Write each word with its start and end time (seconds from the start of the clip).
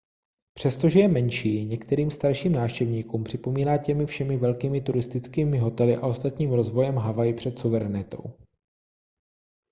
přestože 0.53 0.99
je 0.99 1.07
menší 1.07 1.65
některým 1.65 2.11
starším 2.11 2.51
návštěvníkům 2.51 3.23
připomíná 3.23 3.77
těmi 3.77 4.05
všemi 4.05 4.37
velkými 4.37 4.81
turistickými 4.81 5.57
hotely 5.57 5.95
a 5.97 6.07
ostatním 6.07 6.53
rozvojem 6.53 6.95
havaj 6.95 7.33
před 7.33 7.59
suverenitou 7.59 8.23